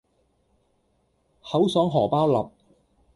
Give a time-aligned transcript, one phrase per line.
[1.43, 2.49] 口爽荷包立